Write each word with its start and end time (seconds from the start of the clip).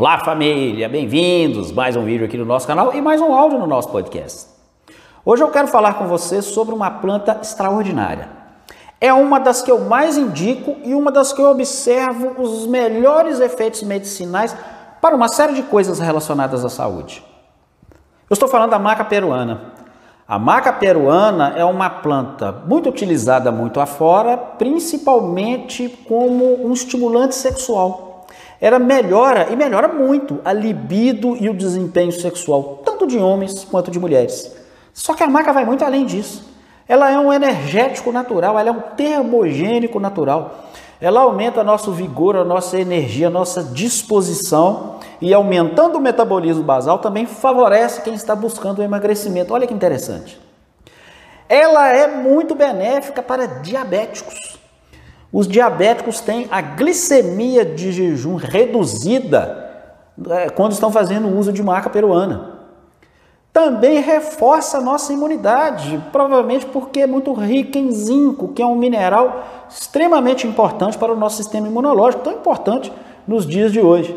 Olá 0.00 0.16
família, 0.20 0.88
bem-vindos! 0.88 1.72
Mais 1.72 1.96
um 1.96 2.04
vídeo 2.04 2.24
aqui 2.24 2.36
no 2.36 2.44
nosso 2.44 2.68
canal 2.68 2.94
e 2.94 3.02
mais 3.02 3.20
um 3.20 3.34
áudio 3.34 3.58
no 3.58 3.66
nosso 3.66 3.88
podcast. 3.88 4.46
Hoje 5.24 5.42
eu 5.42 5.50
quero 5.50 5.66
falar 5.66 5.94
com 5.94 6.06
você 6.06 6.40
sobre 6.40 6.72
uma 6.72 6.88
planta 6.88 7.40
extraordinária. 7.42 8.28
É 9.00 9.12
uma 9.12 9.40
das 9.40 9.60
que 9.60 9.72
eu 9.72 9.80
mais 9.80 10.16
indico 10.16 10.76
e 10.84 10.94
uma 10.94 11.10
das 11.10 11.32
que 11.32 11.42
eu 11.42 11.50
observo 11.50 12.40
os 12.40 12.64
melhores 12.68 13.40
efeitos 13.40 13.82
medicinais 13.82 14.56
para 15.02 15.16
uma 15.16 15.26
série 15.26 15.54
de 15.54 15.64
coisas 15.64 15.98
relacionadas 15.98 16.64
à 16.64 16.68
saúde. 16.68 17.24
Eu 18.30 18.34
estou 18.34 18.48
falando 18.48 18.70
da 18.70 18.78
maca 18.78 19.04
peruana. 19.04 19.72
A 20.28 20.38
maca 20.38 20.72
peruana 20.72 21.54
é 21.56 21.64
uma 21.64 21.90
planta 21.90 22.52
muito 22.52 22.88
utilizada 22.88 23.50
muito 23.50 23.80
afora, 23.80 24.36
principalmente 24.36 25.88
como 26.06 26.64
um 26.64 26.72
estimulante 26.72 27.34
sexual. 27.34 28.07
Ela 28.60 28.78
melhora 28.78 29.48
e 29.50 29.56
melhora 29.56 29.88
muito 29.88 30.40
a 30.44 30.52
libido 30.52 31.36
e 31.36 31.48
o 31.48 31.54
desempenho 31.54 32.12
sexual, 32.12 32.82
tanto 32.84 33.06
de 33.06 33.18
homens 33.18 33.64
quanto 33.64 33.90
de 33.90 34.00
mulheres. 34.00 34.52
Só 34.92 35.14
que 35.14 35.22
a 35.22 35.28
maca 35.28 35.52
vai 35.52 35.64
muito 35.64 35.84
além 35.84 36.04
disso. 36.04 36.48
Ela 36.88 37.10
é 37.10 37.18
um 37.18 37.32
energético 37.32 38.10
natural, 38.10 38.58
ela 38.58 38.68
é 38.68 38.72
um 38.72 38.80
termogênico 38.80 40.00
natural. 40.00 40.64
Ela 41.00 41.20
aumenta 41.20 41.62
nosso 41.62 41.92
vigor, 41.92 42.34
a 42.34 42.44
nossa 42.44 42.78
energia, 42.80 43.28
a 43.28 43.30
nossa 43.30 43.62
disposição 43.62 44.96
e 45.20 45.32
aumentando 45.32 45.96
o 45.96 46.00
metabolismo 46.00 46.64
basal 46.64 46.98
também 46.98 47.26
favorece 47.26 48.02
quem 48.02 48.14
está 48.14 48.34
buscando 48.34 48.80
o 48.80 48.82
emagrecimento. 48.82 49.54
Olha 49.54 49.66
que 49.66 49.74
interessante. 49.74 50.40
Ela 51.48 51.88
é 51.88 52.08
muito 52.08 52.54
benéfica 52.54 53.22
para 53.22 53.46
diabéticos. 53.46 54.57
Os 55.32 55.46
diabéticos 55.46 56.20
têm 56.20 56.46
a 56.50 56.60
glicemia 56.60 57.64
de 57.64 57.92
jejum 57.92 58.36
reduzida 58.36 59.66
é, 60.28 60.48
quando 60.50 60.72
estão 60.72 60.90
fazendo 60.90 61.28
uso 61.28 61.52
de 61.52 61.62
maca 61.62 61.90
peruana 61.90 62.58
também 63.58 64.00
reforça 64.00 64.78
a 64.78 64.80
nossa 64.80 65.12
imunidade, 65.12 66.00
provavelmente 66.12 66.64
porque 66.66 67.00
é 67.00 67.08
muito 67.08 67.32
rica 67.32 67.76
em 67.76 67.90
zinco, 67.90 68.52
que 68.52 68.62
é 68.62 68.66
um 68.66 68.76
mineral 68.76 69.66
extremamente 69.68 70.46
importante 70.46 70.96
para 70.96 71.12
o 71.12 71.16
nosso 71.16 71.38
sistema 71.38 71.66
imunológico, 71.66 72.22
tão 72.22 72.34
importante 72.34 72.92
nos 73.26 73.44
dias 73.44 73.72
de 73.72 73.80
hoje. 73.80 74.16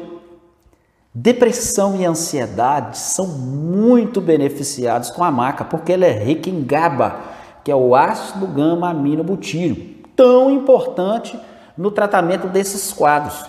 Depressão 1.11 1.95
e 1.95 2.05
ansiedade 2.05 2.99
são 2.99 3.25
muito 3.25 4.21
beneficiados 4.21 5.09
com 5.09 5.23
a 5.23 5.31
maca, 5.31 5.65
porque 5.65 5.93
ela 5.93 6.05
é 6.05 6.23
rica 6.23 6.47
em 6.47 6.63
GABA, 6.63 7.15
que 7.63 7.71
é 7.71 7.75
o 7.75 7.95
ácido 7.95 8.45
gama-aminobutírico, 8.45 9.90
tão 10.21 10.51
importante 10.51 11.35
no 11.75 11.89
tratamento 11.89 12.45
desses 12.45 12.93
quadros. 12.93 13.43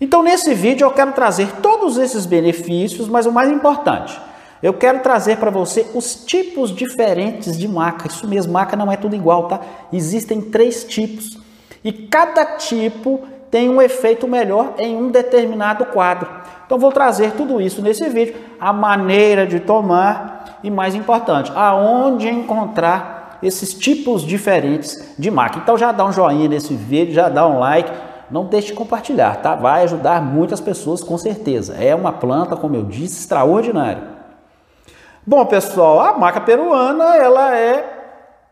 Então, 0.00 0.20
nesse 0.20 0.52
vídeo 0.52 0.84
eu 0.84 0.90
quero 0.90 1.12
trazer 1.12 1.60
todos 1.62 1.96
esses 1.96 2.26
benefícios, 2.26 3.08
mas 3.08 3.24
o 3.24 3.30
mais 3.30 3.48
importante, 3.48 4.20
eu 4.60 4.74
quero 4.74 4.98
trazer 4.98 5.36
para 5.36 5.48
você 5.48 5.86
os 5.94 6.24
tipos 6.24 6.74
diferentes 6.74 7.56
de 7.56 7.68
maca. 7.68 8.08
Isso 8.08 8.26
mesmo, 8.26 8.52
maca 8.52 8.76
não 8.76 8.90
é 8.90 8.96
tudo 8.96 9.14
igual, 9.14 9.46
tá? 9.46 9.60
Existem 9.92 10.40
três 10.40 10.82
tipos 10.82 11.38
e 11.84 11.92
cada 11.92 12.44
tipo 12.56 13.20
tem 13.48 13.70
um 13.70 13.80
efeito 13.80 14.26
melhor 14.26 14.74
em 14.76 14.96
um 14.96 15.08
determinado 15.08 15.84
quadro. 15.84 16.28
Então 16.66 16.80
vou 16.80 16.90
trazer 16.90 17.34
tudo 17.34 17.60
isso 17.60 17.80
nesse 17.80 18.08
vídeo, 18.08 18.34
a 18.58 18.72
maneira 18.72 19.46
de 19.46 19.60
tomar 19.60 20.58
e 20.64 20.70
mais 20.70 20.96
importante, 20.96 21.52
aonde 21.54 22.28
encontrar 22.28 23.19
esses 23.42 23.74
tipos 23.74 24.22
diferentes 24.22 25.14
de 25.18 25.30
maca. 25.30 25.58
Então 25.58 25.76
já 25.76 25.92
dá 25.92 26.04
um 26.04 26.12
joinha 26.12 26.48
nesse 26.48 26.74
vídeo, 26.74 27.14
já 27.14 27.28
dá 27.28 27.46
um 27.46 27.58
like, 27.58 27.90
não 28.30 28.44
deixe 28.44 28.68
de 28.68 28.74
compartilhar, 28.74 29.36
tá? 29.36 29.54
Vai 29.54 29.82
ajudar 29.82 30.22
muitas 30.22 30.60
pessoas 30.60 31.02
com 31.02 31.18
certeza. 31.18 31.74
É 31.74 31.94
uma 31.94 32.12
planta, 32.12 32.56
como 32.56 32.76
eu 32.76 32.84
disse, 32.84 33.20
extraordinária. 33.20 34.02
Bom, 35.26 35.44
pessoal, 35.46 36.00
a 36.00 36.18
maca 36.18 36.40
peruana, 36.40 37.16
ela 37.16 37.56
é 37.56 37.98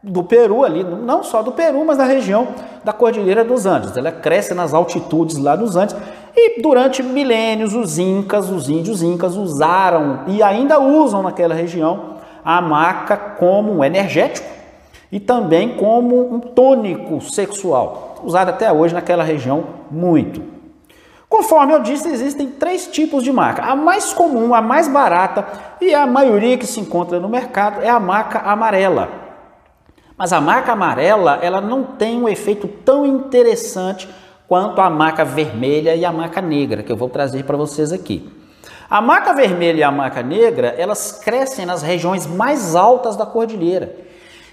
do 0.02 0.22
Peru 0.22 0.64
ali, 0.64 0.84
não 0.84 1.22
só 1.22 1.42
do 1.42 1.52
Peru, 1.52 1.84
mas 1.84 1.98
da 1.98 2.04
região 2.04 2.48
da 2.84 2.92
Cordilheira 2.92 3.44
dos 3.44 3.66
Andes. 3.66 3.96
Ela 3.96 4.12
cresce 4.12 4.54
nas 4.54 4.72
altitudes 4.72 5.36
lá 5.38 5.56
dos 5.56 5.76
Andes 5.76 5.96
e 6.36 6.60
durante 6.60 7.02
milênios 7.02 7.74
os 7.74 7.98
incas, 7.98 8.48
os 8.48 8.68
índios 8.68 9.02
incas 9.02 9.36
usaram 9.36 10.20
e 10.28 10.42
ainda 10.42 10.78
usam 10.78 11.22
naquela 11.22 11.54
região 11.54 12.16
a 12.44 12.60
maca 12.60 13.16
como 13.16 13.72
um 13.72 13.84
energético 13.84 14.57
e 15.10 15.18
também 15.18 15.76
como 15.76 16.34
um 16.34 16.38
tônico 16.38 17.20
sexual, 17.20 18.16
usado 18.22 18.50
até 18.50 18.72
hoje 18.72 18.94
naquela 18.94 19.24
região 19.24 19.64
muito. 19.90 20.42
Conforme 21.28 21.74
eu 21.74 21.80
disse, 21.80 22.08
existem 22.08 22.48
três 22.48 22.86
tipos 22.86 23.22
de 23.22 23.30
maca. 23.30 23.62
A 23.62 23.76
mais 23.76 24.12
comum, 24.12 24.54
a 24.54 24.62
mais 24.62 24.88
barata 24.88 25.46
e 25.80 25.94
a 25.94 26.06
maioria 26.06 26.56
que 26.56 26.66
se 26.66 26.80
encontra 26.80 27.20
no 27.20 27.28
mercado 27.28 27.82
é 27.82 27.88
a 27.88 28.00
maca 28.00 28.38
amarela. 28.38 29.08
Mas 30.16 30.32
a 30.32 30.40
maca 30.40 30.72
amarela, 30.72 31.38
ela 31.42 31.60
não 31.60 31.84
tem 31.84 32.20
um 32.20 32.28
efeito 32.28 32.66
tão 32.66 33.06
interessante 33.06 34.08
quanto 34.48 34.80
a 34.80 34.88
maca 34.88 35.24
vermelha 35.24 35.94
e 35.94 36.04
a 36.04 36.10
maca 36.10 36.40
negra, 36.40 36.82
que 36.82 36.90
eu 36.90 36.96
vou 36.96 37.10
trazer 37.10 37.44
para 37.44 37.56
vocês 37.56 37.92
aqui. 37.92 38.28
A 38.88 39.02
maca 39.02 39.34
vermelha 39.34 39.80
e 39.80 39.82
a 39.82 39.92
maca 39.92 40.22
negra, 40.22 40.68
elas 40.78 41.12
crescem 41.12 41.66
nas 41.66 41.82
regiões 41.82 42.26
mais 42.26 42.74
altas 42.74 43.16
da 43.16 43.26
cordilheira. 43.26 43.94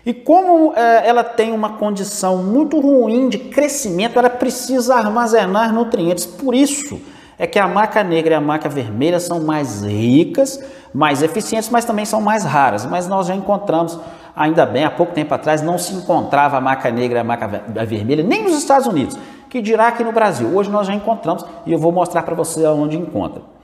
E 0.05 0.13
como 0.13 0.71
é, 0.75 1.07
ela 1.07 1.23
tem 1.23 1.51
uma 1.51 1.77
condição 1.77 2.37
muito 2.37 2.79
ruim 2.79 3.27
de 3.27 3.39
crescimento, 3.39 4.19
ela 4.19 4.29
precisa 4.29 4.95
armazenar 4.95 5.73
nutrientes. 5.73 6.27
Por 6.27 6.53
isso 6.53 7.01
é 7.39 7.47
que 7.47 7.57
a 7.57 7.67
maca 7.67 8.03
negra 8.03 8.35
e 8.35 8.37
a 8.37 8.41
maca 8.41 8.69
vermelha 8.69 9.19
são 9.19 9.39
mais 9.39 9.81
ricas, 9.81 10.63
mais 10.93 11.23
eficientes, 11.23 11.69
mas 11.69 11.85
também 11.85 12.05
são 12.05 12.21
mais 12.21 12.43
raras. 12.43 12.85
Mas 12.85 13.07
nós 13.07 13.25
já 13.25 13.35
encontramos, 13.35 13.97
ainda 14.35 14.63
bem, 14.63 14.85
há 14.85 14.91
pouco 14.91 15.11
tempo 15.11 15.33
atrás 15.33 15.63
não 15.63 15.79
se 15.79 15.95
encontrava 15.95 16.57
a 16.57 16.61
maca 16.61 16.91
negra 16.91 17.17
e 17.17 17.21
a 17.21 17.23
maca 17.23 17.47
vermelha, 17.83 18.23
nem 18.23 18.43
nos 18.43 18.55
Estados 18.55 18.85
Unidos, 18.85 19.17
que 19.49 19.59
dirá 19.59 19.87
aqui 19.87 20.03
no 20.03 20.11
Brasil. 20.11 20.55
Hoje 20.55 20.69
nós 20.69 20.85
já 20.85 20.93
encontramos 20.93 21.43
e 21.65 21.73
eu 21.73 21.79
vou 21.79 21.91
mostrar 21.91 22.21
para 22.21 22.35
você 22.35 22.63
onde 22.67 22.95
encontra. 22.95 23.54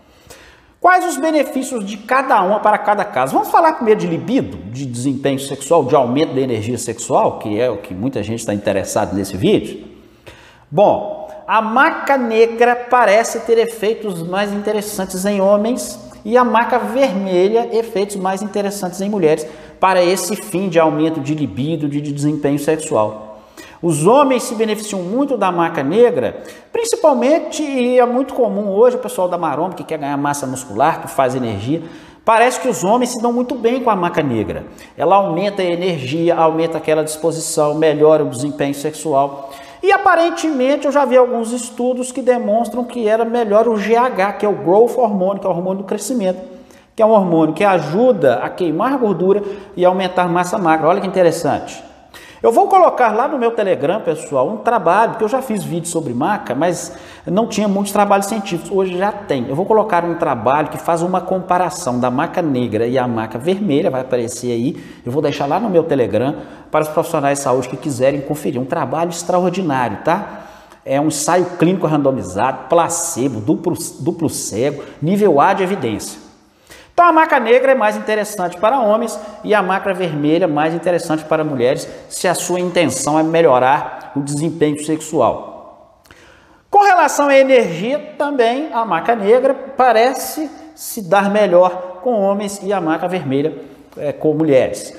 Quais 0.82 1.06
os 1.06 1.16
benefícios 1.16 1.86
de 1.86 1.96
cada 1.96 2.42
uma 2.42 2.60
para 2.60 2.76
cada 2.80 3.06
caso? 3.06 3.34
Vamos 3.34 3.50
falar 3.52 3.74
primeiro 3.74 4.00
de 4.00 4.08
libido, 4.08 4.58
de 4.72 4.84
desempenho 4.84 5.38
sexual, 5.38 5.86
de 5.86 5.96
aumento 5.96 6.34
da 6.34 6.42
energia 6.42 6.76
sexual, 6.76 7.38
que 7.38 7.62
é 7.62 7.70
o 7.70 7.78
que 7.78 7.94
muita 7.94 8.24
gente 8.24 8.40
está 8.40 8.52
interessado 8.52 9.14
nesse 9.16 9.38
vídeo. 9.38 9.86
Bom, 10.72 11.30
a 11.48 11.62
maca 11.62 12.18
negra 12.18 12.76
parece 12.76 13.42
ter 13.42 13.60
efeitos 13.60 14.24
mais 14.24 14.52
interessantes 14.52 15.24
em 15.24 15.40
homens 15.40 16.00
e 16.26 16.36
a 16.36 16.44
maca 16.44 16.80
vermelha 16.80 17.70
efeitos 17.72 18.16
mais 18.16 18.42
interessantes 18.42 19.00
em 19.02 19.10
mulheres 19.10 19.46
para 19.80 20.04
esse 20.04 20.36
fim 20.36 20.68
de 20.68 20.80
aumento 20.80 21.20
de 21.20 21.36
libido, 21.36 21.88
de 21.88 22.02
desempenho 22.02 22.58
sexual. 22.58 23.31
Os 23.82 24.06
homens 24.06 24.44
se 24.44 24.56
beneficiam 24.56 25.02
muito 25.02 25.36
da 25.36 25.52
maca 25.52 25.82
negra, 25.82 26.44
principalmente, 26.72 27.64
e 27.64 28.00
é 28.00 28.06
muito 28.06 28.34
comum 28.34 28.70
hoje 28.70 28.96
o 28.96 29.00
pessoal 29.00 29.28
da 29.28 29.38
maromba 29.38 29.76
que 29.76 29.84
quer 29.84 29.98
ganhar 29.98 30.18
massa 30.18 30.46
muscular, 30.46 31.02
que 31.02 31.08
faz 31.08 31.36
energia, 31.36 31.82
Parece 32.24 32.60
que 32.60 32.68
os 32.68 32.84
homens 32.84 33.10
se 33.10 33.22
dão 33.22 33.34
muito 33.34 33.56
bem 33.56 33.84
com 33.84 33.90
a 33.90 33.96
maca 33.96 34.22
negra. 34.22 34.66
Ela 34.96 35.16
aumenta 35.16 35.64
a 35.64 35.66
energia, 35.66 36.36
aumenta 36.36 36.78
aquela 36.78 37.04
disposição, 37.04 37.74
melhora 37.74 38.24
o 38.24 38.30
desempenho 38.30 38.76
sexual. 38.76 39.50
E 39.82 39.92
aparentemente 39.92 40.86
eu 40.86 40.92
já 40.92 41.04
vi 41.04 41.18
alguns 41.18 41.52
estudos 41.52 42.12
que 42.12 42.22
demonstram 42.22 42.84
que 42.84 43.08
era 43.08 43.26
melhor 43.26 43.68
o 43.68 43.74
GH, 43.74 44.38
que 44.38 44.46
é 44.46 44.50
o 44.50 44.54
growth 44.54 44.98
hormônio, 44.98 45.42
que 45.42 45.48
é 45.48 45.50
o 45.50 45.54
hormônio 45.54 45.82
do 45.82 45.88
crescimento, 45.88 46.40
que 46.96 47.02
é 47.02 47.06
um 47.06 47.10
hormônio 47.10 47.56
que 47.56 47.64
ajuda 47.64 48.36
a 48.36 48.50
queimar 48.50 49.00
gordura 49.00 49.42
e 49.76 49.84
aumentar 49.84 50.30
massa 50.30 50.60
magra. 50.60 50.90
Olha 50.90 51.02
que 51.02 51.08
interessante. 51.08 51.91
Eu 52.44 52.52
vou 52.52 52.68
colocar 52.68 53.16
lá 53.16 53.28
no 53.28 53.38
meu 53.38 53.52
Telegram, 53.52 54.02
pessoal, 54.02 54.50
um 54.50 54.58
trabalho, 54.58 55.14
que 55.14 55.24
eu 55.24 55.28
já 55.28 55.44
fiz 55.44 55.64
vídeo 55.64 55.88
sobre 55.88 56.12
maca, 56.12 56.56
mas 56.56 56.92
não 57.24 57.46
tinha 57.46 57.68
muitos 57.68 57.92
trabalhos 57.92 58.26
científicos, 58.26 58.72
hoje 58.72 58.98
já 58.98 59.12
tem. 59.12 59.48
Eu 59.48 59.56
vou 59.56 59.64
colocar 59.64 60.04
um 60.04 60.16
trabalho 60.16 60.70
que 60.70 60.78
faz 60.80 61.04
uma 61.04 61.22
comparação 61.22 62.00
da 62.00 62.10
maca 62.10 62.42
negra 62.42 62.88
e 62.88 62.98
a 62.98 63.08
maca 63.08 63.38
vermelha, 63.38 63.92
vai 63.92 64.02
aparecer 64.02 64.52
aí. 64.52 64.84
Eu 65.06 65.12
vou 65.12 65.22
deixar 65.22 65.46
lá 65.46 65.60
no 65.60 65.70
meu 65.70 65.84
Telegram 65.84 66.36
para 66.72 66.82
os 66.82 66.90
profissionais 66.90 67.38
de 67.38 67.44
saúde 67.44 67.70
que 67.70 67.78
quiserem 67.78 68.22
conferir. 68.22 68.60
Um 68.60 68.66
trabalho 68.66 69.12
extraordinário, 69.12 70.00
tá? 70.04 70.48
É 70.84 71.00
um 71.00 71.10
ensaio 71.10 71.46
clínico 71.60 71.86
randomizado, 71.86 72.70
placebo, 72.70 73.40
duplo, 73.40 73.78
duplo 74.00 74.28
cego, 74.30 74.84
nível 75.00 75.40
A 75.40 75.54
de 75.54 75.62
evidência. 75.62 76.31
Então 76.94 77.06
a 77.06 77.12
maca 77.12 77.40
negra 77.40 77.72
é 77.72 77.76
mais 77.76 77.96
interessante 77.96 78.58
para 78.58 78.80
homens 78.80 79.20
e 79.44 79.54
a 79.54 79.62
maca 79.62 79.94
vermelha 79.94 80.48
mais 80.48 80.74
interessante 80.74 81.24
para 81.24 81.44
mulheres, 81.44 81.88
se 82.10 82.28
a 82.28 82.36
sua 82.36 82.60
intenção 82.60 83.18
é 83.18 83.24
melhorar 83.24 84.12
o 84.16 84.20
desempenho 84.20 84.84
sexual. 84.84 86.04
Com 86.70 86.84
relação 86.84 87.28
à 87.28 87.36
energia, 87.36 88.16
também 88.18 88.70
a 88.72 88.86
maca 88.86 89.16
negra 89.16 89.54
parece 89.76 90.50
se 90.76 91.02
dar 91.02 91.30
melhor 91.30 92.00
com 92.02 92.14
homens 92.14 92.60
e 92.64 92.72
a 92.72 92.80
maca 92.80 93.08
vermelha 93.08 93.54
é, 93.98 94.12
com 94.12 94.34
mulheres. 94.34 94.94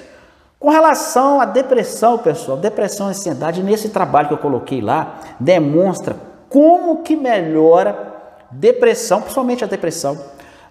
Com 0.58 0.70
relação 0.70 1.40
à 1.40 1.44
depressão, 1.44 2.18
pessoal, 2.18 2.56
depressão 2.56 3.08
e 3.08 3.10
ansiedade, 3.10 3.62
nesse 3.62 3.88
trabalho 3.88 4.28
que 4.28 4.34
eu 4.34 4.38
coloquei 4.38 4.80
lá, 4.80 5.14
demonstra 5.40 6.16
como 6.48 7.02
que 7.02 7.16
melhora 7.16 8.12
depressão, 8.50 9.20
principalmente 9.20 9.64
a 9.64 9.66
depressão, 9.66 10.16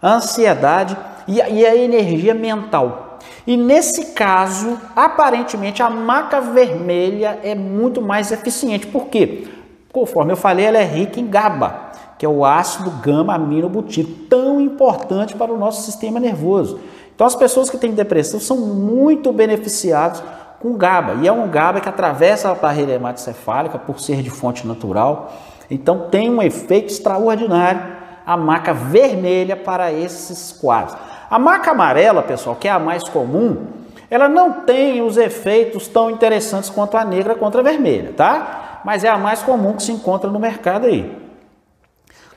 a 0.02 0.14
ansiedade 0.14 0.96
e 1.40 1.66
a 1.66 1.76
energia 1.76 2.34
mental. 2.34 3.20
E 3.46 3.58
nesse 3.58 4.14
caso, 4.14 4.78
aparentemente, 4.96 5.82
a 5.82 5.90
maca 5.90 6.42
vermelha 6.42 7.40
é 7.44 7.56
muito 7.56 8.02
mais 8.02 8.32
eficiente. 8.32 8.88
Por 8.88 9.08
quê? 9.08 9.48
Conforme 9.92 10.34
eu 10.34 10.38
falei, 10.38 10.66
ela 10.66 10.78
é 10.78 10.84
rica 10.84 11.20
em 11.20 11.28
GABA, 11.28 11.92
que 12.18 12.26
é 12.26 12.30
o 12.30 12.46
ácido 12.46 12.90
gama-aminobutírico, 13.02 14.26
tão 14.30 14.62
importante 14.62 15.36
para 15.36 15.52
o 15.52 15.58
nosso 15.58 15.84
sistema 15.84 16.20
nervoso. 16.20 16.80
Então, 17.14 17.28
as 17.28 17.36
pessoas 17.36 17.70
que 17.70 17.78
têm 17.78 17.92
depressão 17.92 18.40
são 18.40 18.58
muito 18.58 19.32
beneficiadas 19.32 20.24
com 20.60 20.78
GABA, 20.78 21.16
e 21.22 21.28
é 21.28 21.32
um 21.32 21.48
GABA 21.50 21.82
que 21.82 21.90
atravessa 21.90 22.52
a 22.52 22.56
barreira 22.56 22.94
hematocefálica 22.94 23.80
por 23.80 24.00
ser 24.00 24.22
de 24.22 24.30
fonte 24.30 24.66
natural. 24.66 25.34
Então, 25.70 26.08
tem 26.10 26.30
um 26.30 26.42
efeito 26.42 26.92
extraordinário 26.92 28.02
a 28.26 28.38
maca 28.38 28.74
vermelha 28.74 29.56
para 29.56 29.92
esses 29.92 30.52
quadros. 30.52 30.96
A 31.32 31.40
maca 31.40 31.72
amarela, 31.72 32.22
pessoal, 32.22 32.58
que 32.58 32.68
é 32.68 32.72
a 32.72 32.78
mais 32.78 33.08
comum, 33.08 33.68
ela 34.10 34.28
não 34.28 34.52
tem 34.52 35.02
os 35.02 35.16
efeitos 35.16 35.88
tão 35.88 36.12
interessantes 36.12 36.70
quanto 36.70 36.98
a 36.98 37.06
negra 37.06 37.36
contra 37.36 37.62
a 37.62 37.64
vermelha, 37.64 38.12
tá? 38.12 38.82
Mas 38.84 39.06
é 39.06 39.08
a 39.08 39.18
mais 39.18 39.42
comum 39.42 39.72
que 39.72 39.84
se 39.84 39.94
encontra 39.94 40.30
no 40.30 40.38
mercado 40.38 40.88
aí. 40.88 41.10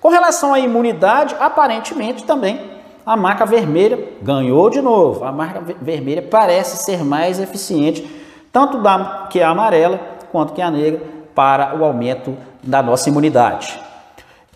Com 0.01 0.11
relação 0.11 0.55
à 0.55 0.61
imunidade, 0.61 1.35
aparentemente 1.41 2.23
também 2.23 2.71
a 3.05 3.17
maca 3.17 3.45
vermelha 3.45 3.99
ganhou 4.23 4.71
de 4.71 4.81
novo. 4.81 5.25
A 5.25 5.33
marca 5.33 5.61
vermelha 5.81 6.23
parece 6.23 6.85
ser 6.85 7.03
mais 7.03 7.41
eficiente, 7.41 8.09
tanto 8.53 8.81
da 8.81 9.27
que 9.29 9.43
a 9.43 9.49
amarela 9.49 9.99
quanto 10.31 10.53
que 10.53 10.63
a 10.63 10.71
negra, 10.71 11.03
para 11.35 11.77
o 11.77 11.85
aumento 11.85 12.37
da 12.63 12.81
nossa 12.81 13.09
imunidade. 13.09 13.77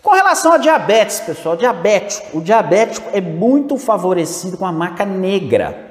Com 0.01 0.11
relação 0.11 0.53
a 0.53 0.57
diabetes, 0.57 1.19
pessoal, 1.19 1.57
diabético, 1.57 2.37
o 2.37 2.41
diabético 2.41 3.09
é 3.11 3.19
muito 3.19 3.77
favorecido 3.77 4.57
com 4.57 4.65
a 4.65 4.71
maca 4.71 5.05
negra. 5.05 5.87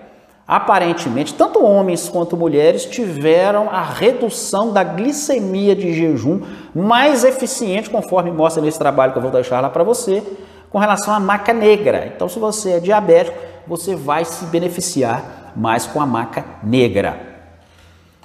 Aparentemente, 0.47 1.35
tanto 1.35 1.63
homens 1.63 2.09
quanto 2.09 2.35
mulheres 2.35 2.87
tiveram 2.87 3.69
a 3.69 3.83
redução 3.83 4.73
da 4.73 4.83
glicemia 4.83 5.77
de 5.77 5.93
jejum 5.93 6.41
mais 6.75 7.23
eficiente, 7.23 7.91
conforme 7.91 8.31
mostra 8.31 8.63
nesse 8.63 8.79
trabalho 8.79 9.13
que 9.13 9.19
eu 9.19 9.23
vou 9.23 9.31
deixar 9.31 9.61
lá 9.61 9.69
para 9.69 9.85
você, 9.85 10.23
com 10.71 10.79
relação 10.79 11.13
à 11.13 11.21
maca 11.21 11.53
negra. 11.53 12.11
Então, 12.15 12.31
se 12.31 12.39
você 12.39 12.73
é 12.73 12.81
diabético, 12.81 13.37
você 13.67 13.95
vai 13.95 14.25
se 14.25 14.47
beneficiar 14.47 15.53
mais 15.55 15.87
com 15.87 16.01
a 16.01 16.07
maca 16.07 16.45
negra. 16.63 17.21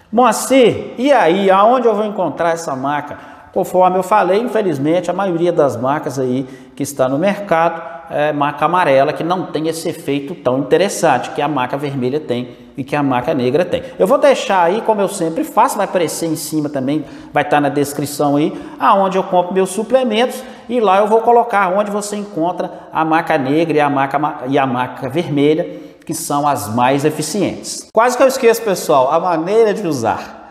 Moacir, 0.09 0.93
e 0.97 1.11
aí, 1.11 1.51
aonde 1.51 1.87
eu 1.87 1.95
vou 1.95 2.05
encontrar 2.05 2.51
essa 2.51 2.73
maca? 2.73 3.32
Conforme 3.53 3.97
eu 3.97 4.03
falei, 4.03 4.41
infelizmente, 4.41 5.11
a 5.11 5.13
maioria 5.13 5.51
das 5.51 5.77
marcas 5.77 6.17
aí 6.17 6.47
que 6.75 6.81
está 6.81 7.07
no 7.07 7.19
mercado 7.19 7.93
é 8.09 8.33
marca 8.33 8.65
amarela, 8.65 9.13
que 9.13 9.23
não 9.23 9.45
tem 9.45 9.67
esse 9.67 9.87
efeito 9.87 10.33
tão 10.35 10.57
interessante 10.59 11.29
que 11.31 11.41
a 11.41 11.47
marca 11.47 11.77
vermelha 11.77 12.19
tem 12.19 12.49
e 12.75 12.83
que 12.83 12.95
a 12.95 13.03
marca 13.03 13.33
negra 13.33 13.63
tem. 13.63 13.83
Eu 13.97 14.07
vou 14.07 14.17
deixar 14.17 14.63
aí, 14.63 14.81
como 14.81 15.01
eu 15.01 15.07
sempre 15.07 15.43
faço, 15.43 15.77
vai 15.77 15.85
aparecer 15.85 16.25
em 16.25 16.35
cima 16.35 16.67
também, 16.67 17.05
vai 17.31 17.43
estar 17.43 17.61
na 17.61 17.69
descrição 17.69 18.35
aí, 18.35 18.51
aonde 18.79 19.17
eu 19.17 19.23
compro 19.23 19.53
meus 19.53 19.69
suplementos 19.69 20.43
e 20.67 20.79
lá 20.79 20.97
eu 20.97 21.07
vou 21.07 21.21
colocar 21.21 21.69
onde 21.77 21.91
você 21.91 22.15
encontra 22.15 22.71
a 22.91 23.05
marca 23.05 23.37
negra 23.37 23.77
e 23.77 23.79
a 23.79 23.89
marca, 23.89 24.19
e 24.47 24.57
a 24.57 24.65
marca 24.65 25.07
vermelha, 25.07 25.79
que 26.05 26.13
são 26.13 26.47
as 26.47 26.73
mais 26.73 27.05
eficientes. 27.05 27.87
Quase 27.93 28.17
que 28.17 28.23
eu 28.23 28.27
esqueço, 28.27 28.63
pessoal, 28.63 29.11
a 29.11 29.19
maneira 29.19 29.73
de 29.73 29.87
usar. 29.87 30.42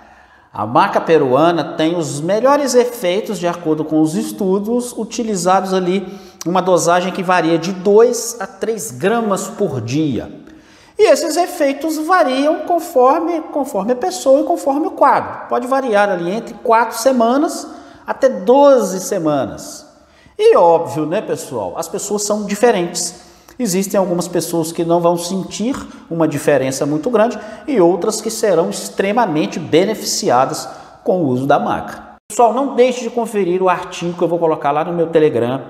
A 0.55 0.67
maca 0.67 1.01
peruana 1.01 1.65
tem 1.79 1.97
os 1.97 2.21
melhores 2.21 2.75
efeitos 2.75 3.39
de 3.39 3.47
acordo 3.47 3.87
com 3.87 4.03
os 4.03 4.15
estudos 4.15 4.93
utilizados 4.93 5.73
ali, 5.73 6.07
uma 6.45 6.61
dosagem 6.61 7.11
que 7.11 7.23
varia 7.23 7.59
de 7.59 7.73
2 7.73 8.37
a 8.39 8.47
3 8.47 8.91
gramas 8.91 9.49
por 9.49 9.81
dia. 9.81 10.31
E 10.99 11.11
esses 11.11 11.39
efeitos 11.39 11.97
variam 11.97 12.67
conforme, 12.67 13.41
conforme 13.51 13.93
a 13.93 13.97
pessoa 13.97 14.43
e 14.43 14.45
conforme 14.45 14.89
o 14.89 14.91
quadro. 14.91 15.49
Pode 15.49 15.67
variar 15.67 16.11
ali 16.11 16.31
entre 16.31 16.53
4 16.53 16.99
semanas 16.99 17.67
até 18.07 18.29
12 18.29 19.01
semanas. 19.01 19.87
E 20.39 20.55
óbvio, 20.55 21.07
né, 21.07 21.23
pessoal? 21.23 21.79
As 21.79 21.89
pessoas 21.89 22.25
são 22.25 22.45
diferentes. 22.45 23.32
Existem 23.59 23.99
algumas 23.99 24.29
pessoas 24.29 24.73
que 24.73 24.85
não 24.85 25.01
vão 25.01 25.17
sentir 25.17 25.77
uma 26.11 26.27
diferença 26.27 26.87
muito 26.87 27.11
grande 27.11 27.39
e 27.67 27.81
outras 27.81 28.21
que 28.21 28.31
serão 28.31 28.71
extremamente 28.71 29.59
beneficiadas 29.59 30.69
com 31.05 31.23
o 31.23 31.27
uso 31.27 31.47
da 31.47 31.59
maca. 31.59 32.13
Pessoal, 32.29 32.55
não 32.55 32.75
deixe 32.75 33.03
de 33.03 33.11
conferir 33.11 33.63
o 33.63 33.69
artigo 33.69 34.15
que 34.15 34.23
eu 34.23 34.29
vou 34.29 34.39
colocar 34.39 34.71
lá 34.71 34.85
no 34.85 34.93
meu 34.93 35.09
Telegram. 35.09 35.63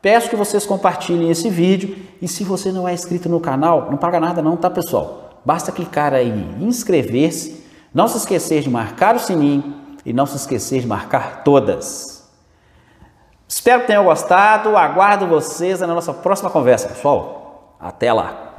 Peço 0.00 0.30
que 0.30 0.36
vocês 0.36 0.64
compartilhem 0.64 1.30
esse 1.30 1.48
vídeo 1.48 1.96
e 2.20 2.28
se 2.28 2.44
você 2.44 2.70
não 2.70 2.86
é 2.86 2.92
inscrito 2.92 3.28
no 3.28 3.40
canal, 3.40 3.88
não 3.90 3.96
paga 3.96 4.20
nada 4.20 4.42
não, 4.42 4.56
tá 4.56 4.70
pessoal? 4.70 5.40
Basta 5.44 5.72
clicar 5.72 6.14
aí 6.14 6.28
em 6.28 6.64
inscrever-se, 6.64 7.64
não 7.92 8.06
se 8.06 8.18
esquecer 8.18 8.62
de 8.62 8.70
marcar 8.70 9.16
o 9.16 9.18
sininho 9.18 9.74
e 10.06 10.12
não 10.12 10.26
se 10.26 10.36
esquecer 10.36 10.80
de 10.80 10.86
marcar 10.86 11.42
todas. 11.42 12.13
Espero 13.54 13.82
que 13.82 13.86
tenham 13.86 14.02
gostado. 14.02 14.76
Aguardo 14.76 15.28
vocês 15.28 15.78
na 15.78 15.86
nossa 15.86 16.12
próxima 16.12 16.50
conversa, 16.50 16.88
pessoal. 16.88 17.76
Até 17.78 18.12
lá! 18.12 18.53